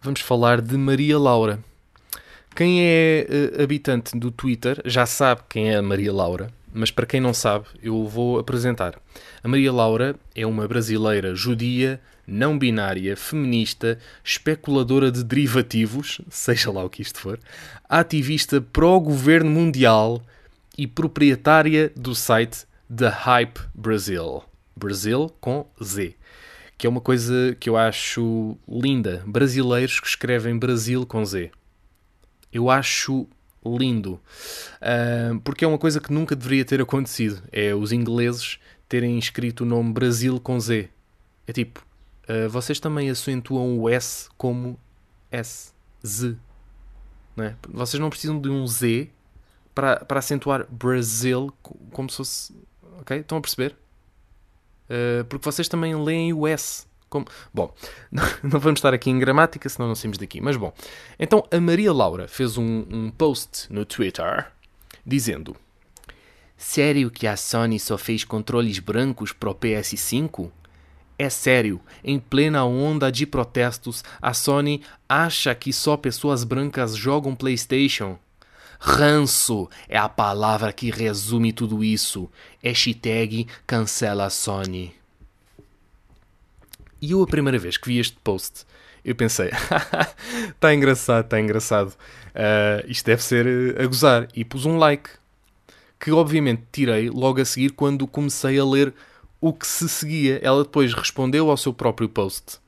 [0.00, 1.60] vamos falar de Maria Laura.
[2.54, 3.26] Quem é
[3.58, 7.32] uh, habitante do Twitter já sabe quem é a Maria Laura mas para quem não
[7.32, 9.00] sabe, eu vou apresentar.
[9.42, 16.84] A Maria Laura é uma brasileira judia, não binária, feminista, especuladora de derivativos, seja lá
[16.84, 17.40] o que isto for,
[17.88, 20.22] ativista pró-governo mundial
[20.76, 24.42] e proprietária do site The Hype Brasil.
[24.76, 26.14] Brasil com Z.
[26.76, 29.24] Que é uma coisa que eu acho linda.
[29.26, 31.50] Brasileiros que escrevem Brasil com Z.
[32.52, 33.26] Eu acho
[33.66, 34.20] lindo.
[34.80, 37.42] Uh, porque é uma coisa que nunca deveria ter acontecido.
[37.50, 40.88] É os ingleses terem escrito o nome Brasil com Z.
[41.46, 41.84] É tipo,
[42.28, 44.78] uh, vocês também acentuam o S como
[45.30, 45.72] S,
[46.04, 46.36] Z.
[47.36, 47.56] Não é?
[47.68, 49.10] Vocês não precisam de um Z
[49.74, 51.52] para, para acentuar Brasil
[51.92, 52.54] como se fosse.
[53.00, 53.18] Ok?
[53.18, 53.76] Estão a perceber?
[54.88, 56.86] Uh, porque vocês também leem o S.
[57.24, 57.26] Como...
[57.52, 57.74] Bom,
[58.42, 60.40] não vamos estar aqui em gramática, senão não saímos daqui.
[60.40, 60.72] Mas bom,
[61.18, 64.46] então a Maria Laura fez um, um post no Twitter
[65.04, 65.56] dizendo:
[66.56, 70.50] Sério que a Sony só fez controles brancos para o PS5?
[71.18, 77.34] É sério, em plena onda de protestos, a Sony acha que só pessoas brancas jogam
[77.34, 78.18] PlayStation?
[78.78, 82.30] Ranço é a palavra que resume tudo isso.
[82.62, 84.94] Hashtag cancela Sony.
[87.00, 88.64] E eu, a primeira vez que vi este post,
[89.06, 89.50] eu pensei:
[90.48, 91.90] está engraçado, está engraçado.
[92.34, 94.28] Uh, isto deve ser uh, a gozar.
[94.34, 95.10] E pus um like,
[96.00, 98.92] que obviamente tirei logo a seguir quando comecei a ler
[99.40, 100.40] o que se seguia.
[100.42, 102.58] Ela depois respondeu ao seu próprio post,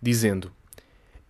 [0.00, 0.52] dizendo: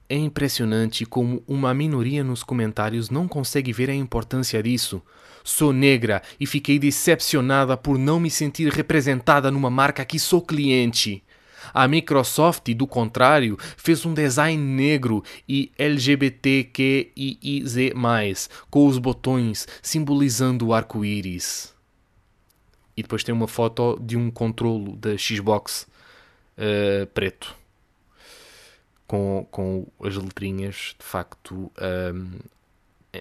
[0.08, 5.00] É impressionante como uma minoria nos comentários não consegue ver a importância disso.
[5.44, 11.24] Sou negra e fiquei decepcionada por não me sentir representada numa marca que sou cliente.
[11.72, 17.12] A Microsoft, do contrário, fez um design negro e LGBTQIZ+,
[18.70, 21.74] com os botões simbolizando o arco-íris.
[22.96, 25.86] E depois tem uma foto de um controlo da Xbox
[26.58, 27.54] uh, preto.
[29.06, 31.70] Com, com as letrinhas, de facto,
[32.14, 32.38] um,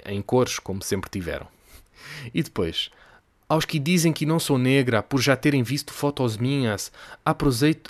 [0.06, 1.48] em cores, como sempre tiveram.
[2.34, 2.90] E depois,
[3.52, 6.90] aos que dizem que não sou negra por já terem visto fotos minhas,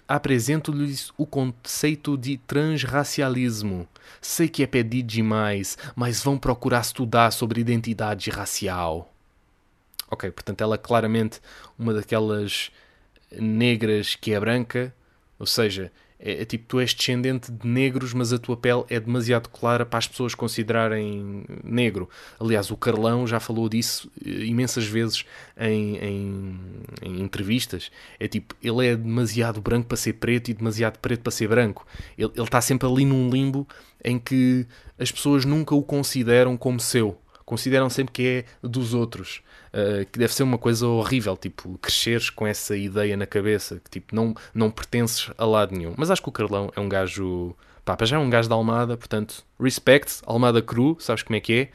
[0.07, 3.87] apresento-lhes o conceito de transracialismo.
[4.19, 9.13] Sei que é pedir demais, mas vão procurar estudar sobre identidade racial.
[10.09, 11.39] Ok, portanto, ela é claramente
[11.77, 12.71] uma daquelas
[13.31, 14.91] negras que é branca,
[15.37, 15.91] ou seja,
[16.23, 19.83] é, é, tipo, tu és descendente de negros, mas a tua pele é demasiado clara
[19.83, 22.07] para as pessoas considerarem negro.
[22.39, 25.25] Aliás, o Carlão já falou disso eh, imensas vezes
[25.57, 26.59] em, em,
[27.01, 27.91] em, entrevistas.
[28.19, 31.87] É tipo, ele é demasiado branco para ser preto e demasiado preto para ser branco.
[32.15, 33.67] Ele, ele está sempre ali num limbo
[34.03, 34.67] em que
[34.99, 37.17] as pessoas nunca o consideram como seu.
[37.43, 39.41] Consideram sempre que é dos outros.
[39.73, 43.89] Uh, que deve ser uma coisa horrível, tipo, cresceres com essa ideia na cabeça, que
[43.89, 45.93] tipo, não, não pertences a lado nenhum.
[45.95, 47.55] Mas acho que o Carlão é um gajo,
[47.85, 51.69] pá, já é um gajo da Almada, portanto, respect, Almada cru, sabes como é que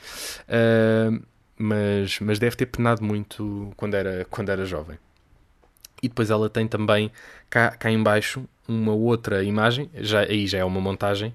[0.49, 1.23] é, uh,
[1.59, 4.99] mas, mas deve ter penado muito quando era, quando era jovem.
[6.03, 7.11] E depois ela tem também
[7.49, 11.35] cá, cá em baixo uma outra imagem, já, aí já é uma montagem,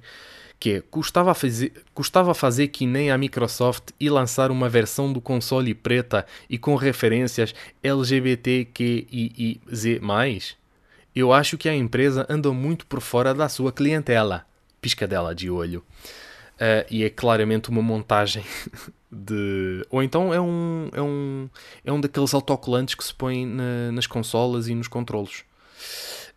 [0.61, 5.19] que é, custava fazer, custava fazer que nem a Microsoft e lançar uma versão do
[5.19, 8.95] console preta e com referências LGBTQIZ+.
[11.15, 14.45] Eu acho que a empresa anda muito por fora da sua clientela.
[14.79, 15.83] Piscadela de olho.
[16.57, 18.43] Uh, e é claramente uma montagem
[19.11, 19.83] de...
[19.89, 21.49] Ou então é um, é um,
[21.83, 25.43] é um daqueles autocolantes que se põe na, nas consolas e nos controlos.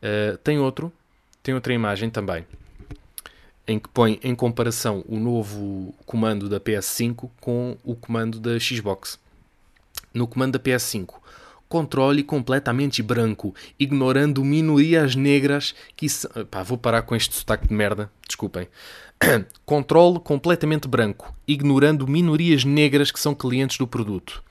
[0.02, 0.90] Uh, tem outro,
[1.42, 2.46] tem outra imagem também
[3.66, 9.18] em que põe em comparação o novo comando da PS5 com o comando da Xbox.
[10.12, 11.14] No comando da PS5,
[11.68, 16.06] controle completamente branco, ignorando minorias negras que.
[16.50, 18.68] Pá, vou parar com este sotaque de merda, desculpem.
[19.64, 24.42] controle completamente branco, ignorando minorias negras que são clientes do produto.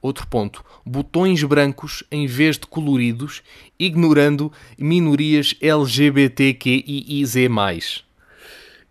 [0.00, 3.42] Outro ponto, botões brancos em vez de coloridos,
[3.78, 7.36] ignorando minorias LGBTQIZ+.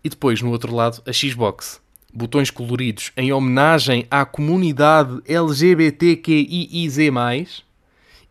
[0.04, 1.80] E depois, no outro lado, a Xbox.
[2.12, 6.98] Botões coloridos em homenagem à comunidade LGBTQIZ+,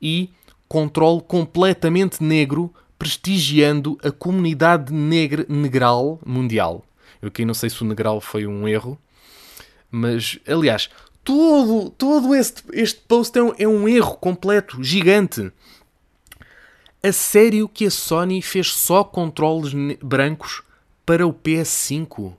[0.01, 0.29] e
[0.67, 6.86] controle completamente negro prestigiando a comunidade negra, negral mundial.
[7.21, 8.97] Eu aqui não sei se o negral foi um erro,
[9.89, 10.89] mas, aliás,
[11.23, 15.51] todo, todo este, este post é um, é um erro completo, gigante.
[17.01, 20.63] A sério que a Sony fez só controles brancos
[21.05, 22.35] para o PS5.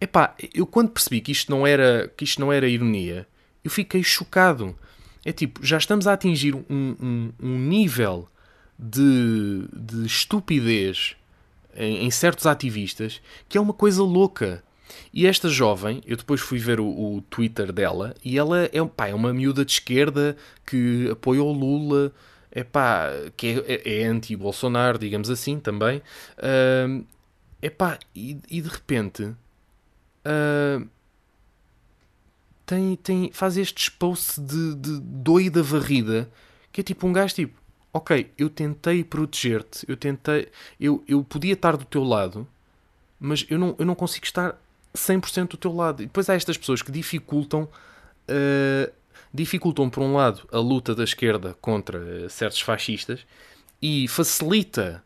[0.00, 3.26] Epá, eu quando percebi que isto não era, que isto não era ironia,
[3.62, 4.76] eu fiquei chocado.
[5.24, 8.28] É tipo, já estamos a atingir um, um, um nível
[8.78, 11.14] de, de estupidez
[11.76, 14.64] em, em, certos ativistas que é uma coisa louca.
[15.12, 19.08] E esta jovem, eu depois fui ver o, o Twitter dela e ela é, pá,
[19.08, 20.36] é uma miúda de esquerda
[20.66, 22.12] que apoia o Lula,
[22.50, 26.02] é pá, que é, é, é anti-Bolsonaro, digamos assim também.
[26.38, 27.04] Uh,
[27.62, 30.88] Epá, e, e de repente uh,
[32.64, 36.30] tem, tem, faz estes posts de, de doida varrida
[36.72, 37.60] que é tipo um gajo tipo,
[37.92, 42.46] ok, eu tentei proteger-te, eu tentei, eu, eu podia estar do teu lado,
[43.18, 44.56] mas eu não, eu não consigo estar
[44.94, 46.02] 100% do teu lado.
[46.02, 48.92] E depois há estas pessoas que dificultam, uh,
[49.32, 53.26] dificultam por um lado a luta da esquerda contra certos fascistas
[53.82, 55.02] e facilita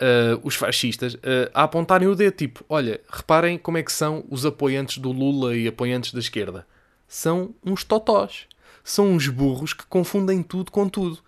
[0.00, 4.24] uh, os fascistas uh, a apontarem o dedo, tipo, olha, reparem como é que são
[4.28, 6.66] os apoiantes do Lula e apoiantes da esquerda.
[7.06, 8.46] São uns totós.
[8.84, 11.18] São uns burros que confundem tudo com tudo.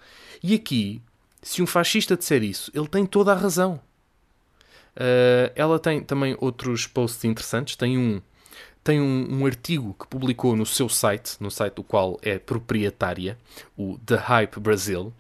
[0.42, 1.00] E aqui,
[1.42, 3.81] se um fascista disser isso, ele tem toda a razão.
[4.96, 7.77] Uh, ela tem também outros posts interessantes.
[7.77, 8.20] Tem um,
[8.83, 13.38] tem um, um, artigo que publicou no seu site, no site do qual é proprietária,
[13.77, 15.12] o The Hype Brasil,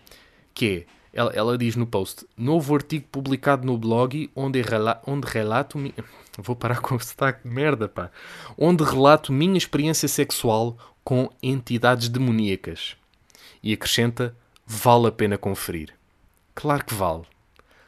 [0.52, 5.26] que é ela, ela diz no post: novo artigo publicado no blog onde, rela onde
[5.28, 5.78] relato.
[5.78, 5.94] Mi...
[6.36, 8.10] Vou parar com o sotaque de merda, pá.
[8.58, 12.96] Onde relato minha experiência sexual com entidades demoníacas.
[13.62, 14.34] E acrescenta:
[14.66, 15.94] vale a pena conferir.
[16.54, 17.22] Claro que vale.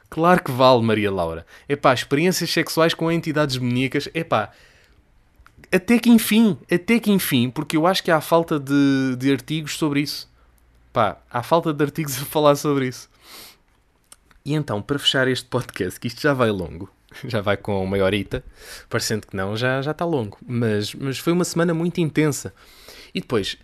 [0.09, 1.45] Claro que vale, Maria Laura.
[1.67, 4.53] Epá, experiências sexuais com entidades demoníacas, epá,
[5.71, 9.77] até que enfim, até que enfim, porque eu acho que há falta de, de artigos
[9.77, 10.29] sobre isso.
[10.93, 13.09] Pá, há falta de artigos a falar sobre isso.
[14.47, 16.89] E então, para fechar este podcast, que isto já vai longo,
[17.27, 18.41] já vai com uma horita,
[18.89, 20.37] parecendo que não, já, já está longo.
[20.47, 22.53] Mas, mas foi uma semana muito intensa.
[23.13, 23.57] E depois,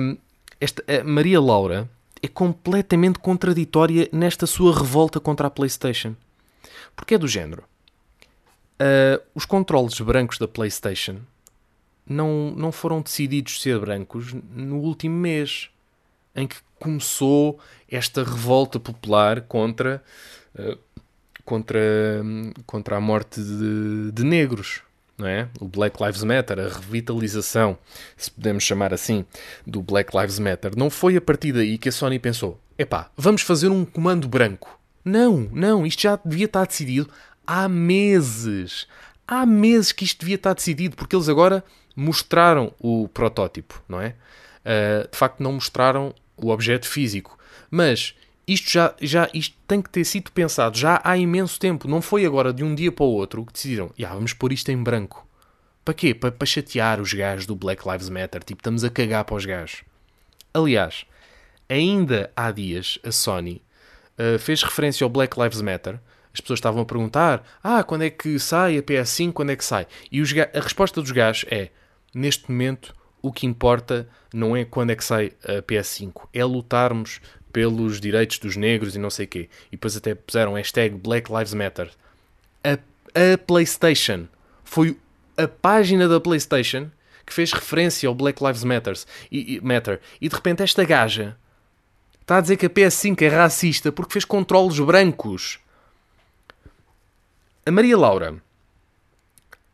[0.00, 0.16] hum,
[0.60, 1.90] esta, Maria Laura
[2.22, 6.14] é completamente contraditória nesta sua revolta contra a PlayStation.
[6.94, 7.64] Porque é do género.
[8.80, 11.16] Uh, os controles brancos da PlayStation
[12.06, 15.70] não, não foram decididos ser brancos no último mês,
[16.36, 17.58] em que começou
[17.90, 20.02] esta revolta popular contra,
[20.58, 20.78] uh,
[21.44, 21.80] contra,
[22.66, 24.82] contra a morte de, de negros.
[25.20, 25.48] É?
[25.58, 27.76] O Black Lives Matter, a revitalização,
[28.16, 29.24] se podemos chamar assim,
[29.66, 33.42] do Black Lives Matter, não foi a partir daí que a Sony pensou: epá, vamos
[33.42, 34.78] fazer um comando branco.
[35.04, 37.10] Não, não, isto já devia estar decidido
[37.44, 38.86] há meses.
[39.26, 41.64] Há meses que isto devia estar decidido, porque eles agora
[41.96, 44.14] mostraram o protótipo, não é?
[44.64, 46.14] Uh, de facto, não mostraram
[46.46, 47.38] o objeto físico.
[47.70, 48.14] Mas
[48.46, 51.86] isto já, já isto tem que ter sido pensado já há imenso tempo.
[51.86, 54.70] Não foi agora de um dia para o outro que decidiram, yeah, vamos pôr isto
[54.70, 55.26] em branco.
[55.84, 56.14] Para quê?
[56.14, 58.42] Para, para chatear os gajos do Black Lives Matter.
[58.42, 59.84] Tipo, estamos a cagar para os gajos.
[60.52, 61.04] Aliás,
[61.68, 63.62] ainda há dias a Sony
[64.18, 66.00] uh, fez referência ao Black Lives Matter.
[66.32, 69.32] As pessoas estavam a perguntar: Ah, quando é que sai a PS5?
[69.32, 69.86] Quando é que sai?
[70.10, 71.70] E a resposta dos gajos é:
[72.14, 77.20] Neste momento, o que importa não é quando é que sai a PS5, é lutarmos
[77.52, 79.48] pelos direitos dos negros e não sei o quê.
[79.68, 81.90] E depois até puseram hashtag Black Lives Matter.
[82.62, 84.26] A, a PlayStation
[84.64, 84.98] foi
[85.36, 86.90] a página da PlayStation
[87.24, 90.00] que fez referência ao Black Lives Matters, e, e, Matter.
[90.20, 91.36] E de repente esta gaja
[92.20, 95.58] está a dizer que a PS5 é racista porque fez controles brancos.
[97.66, 98.42] A Maria Laura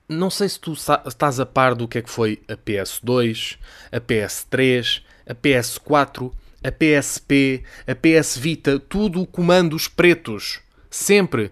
[0.08, 3.58] não sei se tu estás a par do que é que foi a PS2,
[3.90, 10.60] a PS3, a PS4, a PSP, a PS Vita, tudo comandos pretos.
[10.90, 11.50] Sempre.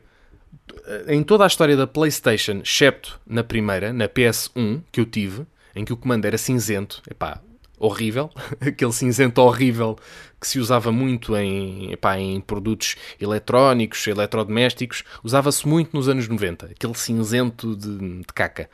[1.06, 5.84] Em toda a história da PlayStation, excepto na primeira, na PS1, que eu tive, em
[5.84, 7.02] que o comando era cinzento.
[7.10, 7.40] Epá,
[7.82, 9.98] horrível, aquele cinzento horrível
[10.40, 16.66] que se usava muito em, epá, em produtos eletrónicos, eletrodomésticos, usava-se muito nos anos 90,
[16.66, 18.70] aquele cinzento de, de caca.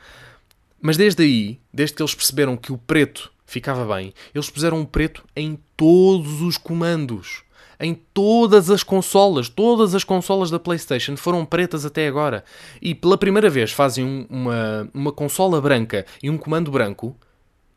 [0.81, 4.87] Mas desde aí, desde que eles perceberam que o preto ficava bem, eles puseram o
[4.87, 7.43] preto em todos os comandos.
[7.81, 12.43] Em todas as consolas, todas as consolas da PlayStation foram pretas até agora.
[12.81, 17.15] E pela primeira vez fazem uma, uma consola branca e um comando branco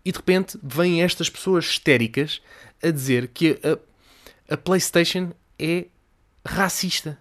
[0.05, 2.41] e de repente vêm estas pessoas histéricas
[2.83, 5.87] a dizer que a, a PlayStation é
[6.45, 7.19] racista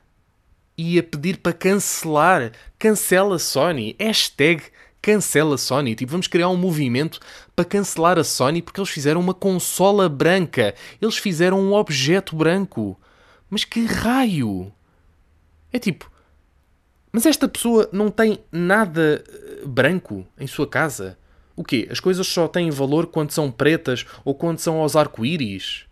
[0.78, 2.52] e a pedir para cancelar.
[2.80, 3.96] Cancela Sony.
[4.00, 4.64] Hashtag
[5.02, 5.96] cancela Sony.
[5.96, 7.20] Tipo, vamos criar um movimento
[7.56, 10.74] para cancelar a Sony porque eles fizeram uma consola branca.
[11.00, 13.00] Eles fizeram um objeto branco.
[13.50, 14.72] Mas que raio!
[15.74, 16.12] É tipo,
[17.12, 21.18] mas esta pessoa não tem nada eh, branco em sua casa?
[21.62, 21.88] O quê?
[21.92, 25.86] As coisas só têm valor quando são pretas ou quando são aos arco-íris?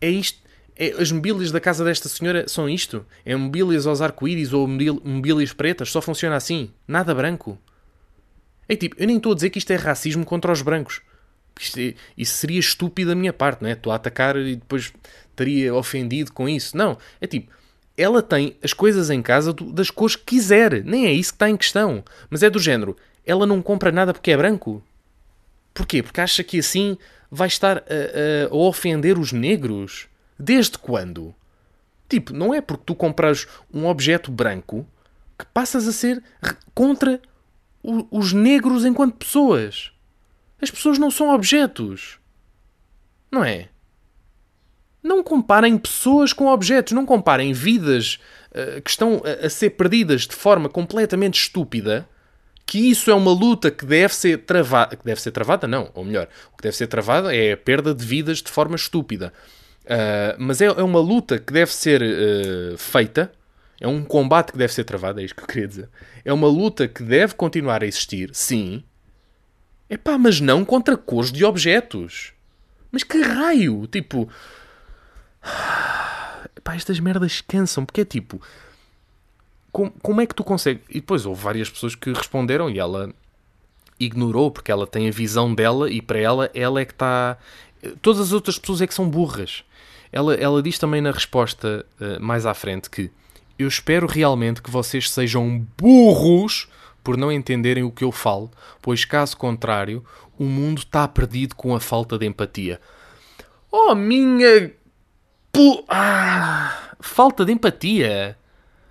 [0.00, 0.38] É isto?
[0.76, 3.04] É, as mobílias da casa desta senhora são isto?
[3.24, 5.90] É mobílias aos arco-íris ou mobílias pretas?
[5.90, 6.70] Só funciona assim?
[6.86, 7.58] Nada branco?
[8.68, 11.00] É tipo, eu nem estou a dizer que isto é racismo contra os brancos.
[11.58, 13.72] Isto é, isso seria estúpido da minha parte, não é?
[13.72, 14.92] Estou a atacar e depois
[15.28, 16.76] estaria ofendido com isso.
[16.76, 16.96] Não.
[17.20, 17.50] É tipo,
[17.96, 20.84] ela tem as coisas em casa das cores que quiser.
[20.84, 22.04] Nem é isso que está em questão.
[22.30, 22.96] Mas é do género
[23.28, 24.82] ela não compra nada porque é branco?
[25.74, 26.02] Porquê?
[26.02, 26.96] Porque acha que assim
[27.30, 30.08] vai estar a, a, ofender os negros?
[30.38, 31.34] Desde quando?
[32.08, 34.86] Tipo, não é porque tu compras um objeto branco
[35.38, 36.22] que passas a ser
[36.74, 37.20] contra
[37.82, 39.92] o, os negros enquanto pessoas.
[40.60, 42.18] As pessoas não são objetos.
[43.30, 43.68] Não é?
[45.02, 46.94] Não comparem pessoas com objetos.
[46.94, 48.18] Não comparem vidas
[48.52, 52.08] uh, que estão a, a ser perdidas de forma completamente estúpida
[52.68, 54.94] que isso é uma luta que deve ser travada.
[54.94, 57.94] Que deve ser travada, não, ou melhor, o que deve ser travada é a perda
[57.94, 59.32] de vidas de forma estúpida.
[59.84, 63.32] Uh, mas é, é, uma luta que deve ser uh, feita,
[63.80, 65.88] é um combate que deve ser travado, é isto que eu queria dizer.
[66.22, 68.84] É uma luta que deve continuar a existir, sim.
[69.88, 72.34] Epá, mas não contra cores de objetos.
[72.92, 73.86] Mas que raio?
[73.86, 74.28] Tipo.
[76.54, 78.42] Epá, estas merdas cansam, porque é tipo
[79.72, 80.82] como, como é que tu consegues?
[80.88, 83.12] E depois houve várias pessoas que responderam e ela
[83.98, 87.36] ignorou porque ela tem a visão dela e para ela, ela é que está.
[88.02, 89.64] Todas as outras pessoas é que são burras.
[90.10, 93.10] Ela, ela diz também na resposta uh, mais à frente que
[93.58, 96.68] eu espero realmente que vocês sejam burros
[97.04, 98.50] por não entenderem o que eu falo,
[98.80, 100.04] pois caso contrário,
[100.38, 102.80] o mundo está perdido com a falta de empatia.
[103.70, 104.72] Oh, minha.
[105.52, 105.84] Pu...
[105.88, 106.88] Ah!
[107.00, 108.37] falta de empatia.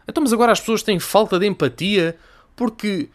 [0.08, 2.16] Então, mas agora as pessoas têm falta de empatia
[2.56, 3.10] porque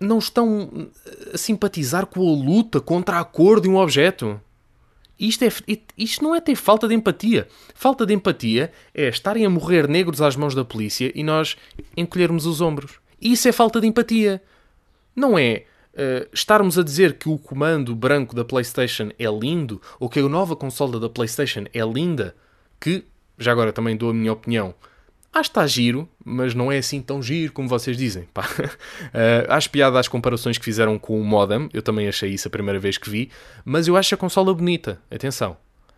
[0.00, 0.88] não estão
[1.32, 4.40] a simpatizar com a luta contra a cor de um objeto.
[5.18, 5.48] Isto, é,
[5.96, 7.46] isto não é ter falta de empatia.
[7.74, 11.56] Falta de empatia é estarem a morrer negros às mãos da polícia e nós
[11.96, 12.98] encolhermos os ombros.
[13.20, 14.42] Isso é falta de empatia.
[15.14, 20.08] Não é uh, estarmos a dizer que o comando branco da PlayStation é lindo ou
[20.08, 22.34] que a nova consola da PlayStation é linda,
[22.80, 23.04] que,
[23.38, 24.74] já agora também dou a minha opinião,
[25.32, 28.28] Acho que está giro, mas não é assim tão giro como vocês dizem.
[28.34, 28.42] Pá.
[28.44, 31.70] Uh, acho piada às comparações que fizeram com o modem.
[31.72, 33.30] Eu também achei isso a primeira vez que vi.
[33.64, 35.00] Mas eu acho a consola bonita.
[35.10, 35.56] Atenção.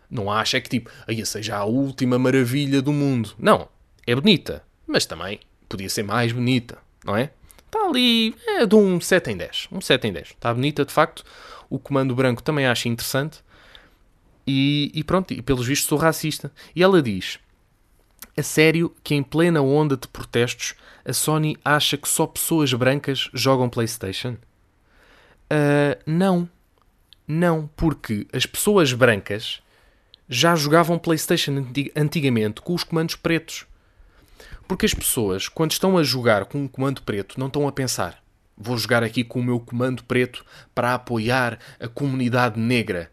[0.09, 3.33] Não acho é que tipo, aí seja a última maravilha do mundo.
[3.37, 3.67] Não.
[4.07, 4.63] É bonita.
[4.87, 6.77] Mas também podia ser mais bonita.
[7.03, 7.31] Não é?
[7.65, 8.33] Está ali.
[8.47, 9.67] É de um 7 em 10.
[9.69, 10.27] Um 7 em 10.
[10.29, 11.25] Está bonita de facto.
[11.69, 13.43] O comando branco também acho interessante.
[14.47, 15.33] E, e pronto.
[15.33, 16.53] E pelos vistos sou racista.
[16.73, 17.37] E ela diz
[18.37, 23.29] a sério que em plena onda de protestos a Sony acha que só pessoas brancas
[23.33, 24.37] jogam PlayStation?
[25.51, 26.49] Uh, não.
[27.27, 29.61] Não, porque as pessoas brancas
[30.27, 31.65] já jogavam PlayStation
[31.95, 33.65] antigamente com os comandos pretos.
[34.67, 38.23] Porque as pessoas, quando estão a jogar com um comando preto, não estão a pensar:
[38.57, 43.11] vou jogar aqui com o meu comando preto para apoiar a comunidade negra.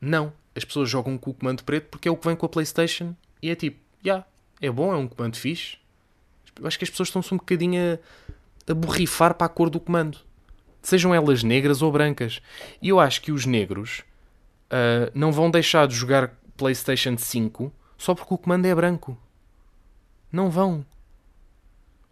[0.00, 0.32] Não.
[0.54, 3.14] As pessoas jogam com o comando preto porque é o que vem com a PlayStation
[3.42, 4.26] e é tipo, já, yeah,
[4.60, 5.76] é bom, é um comando fixe.
[6.58, 8.00] Eu acho que as pessoas estão-se um bocadinho
[8.68, 10.18] a, a borrifar para a cor do comando.
[10.82, 12.40] Sejam elas negras ou brancas.
[12.80, 14.02] E eu acho que os negros
[14.66, 19.18] uh, não vão deixar de jogar PlayStation 5 só porque o comando é branco.
[20.30, 20.84] Não vão.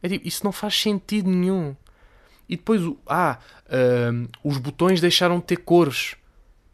[0.02, 1.74] É tipo, isso não faz sentido nenhum.
[2.48, 6.14] E depois, ah, uh, os botões deixaram de ter cores.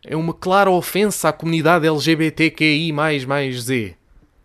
[0.05, 3.95] É uma clara ofensa à comunidade LGBTQI mais mais Z.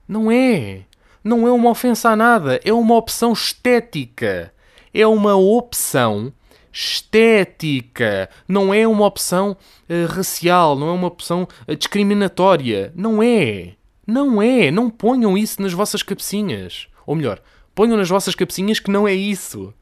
[0.08, 0.84] Não é
[1.26, 4.54] não é uma ofensa a nada, é uma opção estética.
[4.94, 6.32] É uma opção
[6.72, 8.30] estética.
[8.48, 9.58] Não é uma opção
[9.90, 12.94] uh, racial, não é uma opção uh, discriminatória.
[12.96, 13.74] Não é.
[14.06, 14.70] Não é.
[14.70, 16.88] Não ponham isso nas vossas cabecinhas.
[17.08, 17.42] Ou melhor,
[17.74, 19.74] ponham nas vossas cabecinhas que não é isso.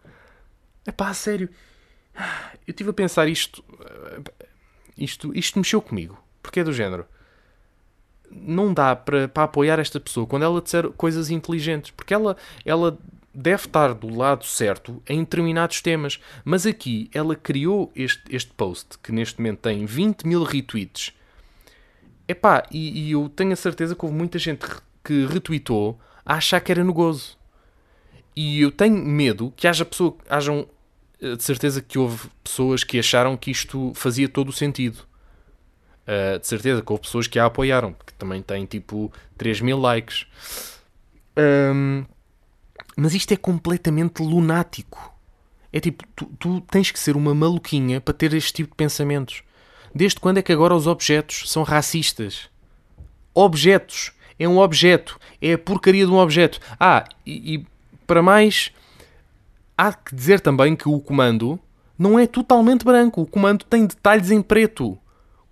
[0.85, 1.49] É pá, sério.
[2.65, 3.61] Eu estive a pensar isto.
[3.81, 4.21] Eh,
[4.97, 6.17] isto, isto mexeu comigo.
[6.41, 7.05] Porque é do género
[8.35, 12.97] não dá para, para apoiar esta pessoa quando ela disser coisas inteligentes, porque ela, ela
[13.33, 16.19] deve estar do lado certo em determinados temas.
[16.45, 21.13] Mas aqui ela criou este, este post que neste momento tem 20 mil retweets.
[22.27, 24.65] Epá, e, e eu tenho a certeza que houve muita gente
[25.03, 27.37] que retweetou a achar que era no gozo.
[28.35, 30.67] E eu tenho medo que haja pessoa, hajam
[31.21, 35.05] eh, de certeza que houve pessoas que acharam que isto fazia todo o sentido.
[36.03, 39.79] Uh, de certeza que houve pessoas que a apoiaram, que também tem tipo 3 mil
[39.79, 40.25] likes.
[41.37, 42.05] Um,
[42.95, 45.13] mas isto é completamente lunático.
[45.71, 49.43] É tipo, tu, tu, tens que ser uma maluquinha para ter este tipo de pensamentos.
[49.93, 52.49] Desde quando é que agora os objetos são racistas?
[53.33, 54.11] Objetos.
[54.37, 55.19] É um objeto.
[55.41, 56.59] É a porcaria de um objeto.
[56.79, 57.67] Ah, e, e
[58.05, 58.71] para mais,
[59.77, 61.59] há que dizer também que o comando
[61.97, 63.21] não é totalmente branco.
[63.21, 64.97] O comando tem detalhes em preto.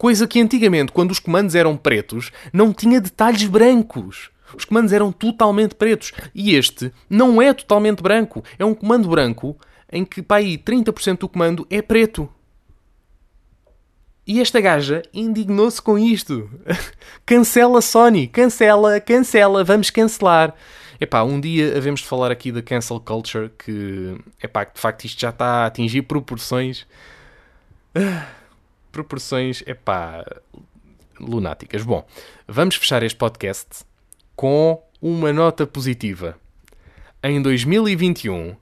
[0.01, 4.31] Coisa que antigamente, quando os comandos eram pretos, não tinha detalhes brancos.
[4.57, 6.11] Os comandos eram totalmente pretos.
[6.33, 8.43] E este não é totalmente branco.
[8.57, 9.55] É um comando branco
[9.91, 12.27] em que, pá, aí 30% do comando é preto.
[14.25, 16.49] E esta gaja indignou-se com isto.
[17.23, 20.55] cancela Sony, cancela, cancela, vamos cancelar.
[20.99, 25.21] Epá, um dia havemos de falar aqui da cancel culture que, epá, de facto isto
[25.21, 26.87] já está a atingir proporções
[28.91, 30.23] proporções, epá,
[31.19, 31.83] lunáticas.
[31.83, 32.05] Bom,
[32.47, 33.85] vamos fechar este podcast
[34.35, 36.37] com uma nota positiva.
[37.23, 38.55] Em 2021,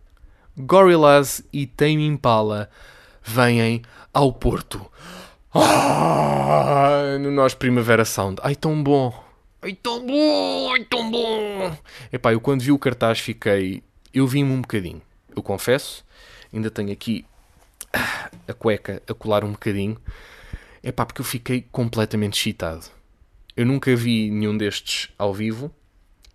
[0.58, 2.70] Gorillaz e Tame Impala
[3.24, 3.82] vêm
[4.14, 4.86] ao Porto.
[5.54, 8.40] Ah, no nosso Primavera Sound.
[8.44, 9.14] Ai, tão bom.
[9.62, 10.74] Ai, tão bom.
[10.74, 11.78] Ai, tão bom.
[12.12, 13.82] Epá, eu quando vi o cartaz fiquei...
[14.14, 15.02] Eu vi-me um bocadinho.
[15.36, 16.06] Eu confesso.
[16.54, 17.26] Ainda tenho aqui
[18.48, 19.98] a cueca a colar um bocadinho.
[20.82, 22.86] É pá, porque eu fiquei completamente excitado.
[23.56, 25.74] Eu nunca vi nenhum destes ao vivo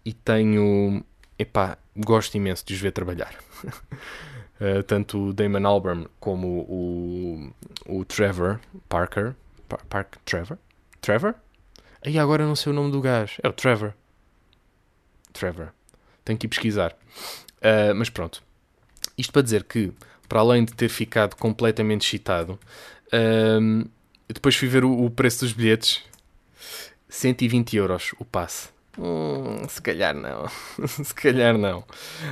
[0.05, 1.05] e tenho.
[1.39, 3.35] Epá, gosto imenso de os ver trabalhar.
[3.65, 7.53] uh, tanto o Damon Albarn como o,
[7.87, 9.35] o Trevor Parker.
[9.69, 10.59] Pa Park Trevor?
[11.01, 11.35] Trevor?
[12.05, 13.41] Aí agora não sei o nome do gajo.
[13.43, 13.95] É o Trevor.
[15.33, 15.73] Trevor.
[16.25, 16.93] Tenho que ir pesquisar.
[17.57, 18.43] Uh, mas pronto.
[19.17, 19.93] Isto para dizer que
[20.35, 22.59] para além de ter ficado completamente excitado,
[23.62, 23.85] um,
[24.26, 26.03] depois fui ver o, o, preço dos bilhetes:
[27.09, 28.70] 120 euros o passe.
[28.99, 30.49] Hum, se calhar não.
[30.89, 31.85] se calhar não.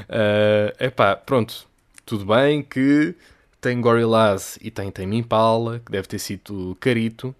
[0.08, 1.64] Uh, epá, pronto.
[2.04, 3.14] Tudo bem que
[3.60, 7.32] tem Gorillaz e tem Tame Impala, que deve ter sido carito,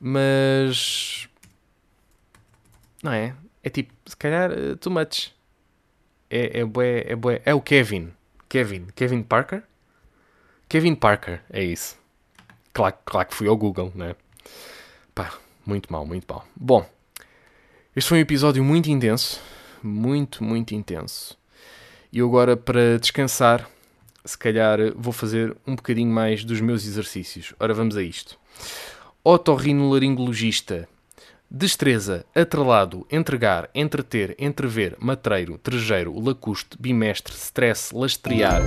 [0.00, 1.28] mas...
[3.02, 3.34] Não é?
[3.62, 5.30] É tipo, se calhar, uh, too much.
[6.30, 7.42] É, é, bué, é, bué.
[7.44, 8.14] é o Kevin.
[8.48, 8.86] Kevin.
[8.96, 9.62] Kevin Parker?
[10.68, 11.96] Kevin Parker, é isso.
[12.72, 14.14] Claro, claro que fui ao Google, né?
[15.14, 15.32] Pá,
[15.64, 16.46] muito mal, muito mal.
[16.54, 16.86] Bom,
[17.94, 19.40] este foi um episódio muito intenso.
[19.82, 21.38] Muito, muito intenso.
[22.12, 23.68] E agora, para descansar,
[24.24, 27.54] se calhar vou fazer um bocadinho mais dos meus exercícios.
[27.60, 28.38] Ora, vamos a isto.
[29.22, 30.88] Otorrinolaringologista.
[31.48, 38.62] Destreza, atrelado, entregar, entreter, entrever, matreiro, trejeiro, lacuste, bimestre, stress, lastrear.